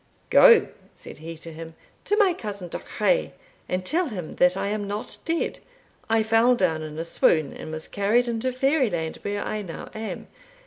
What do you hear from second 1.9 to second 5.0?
'to my cousin Duchray, and tell him that I am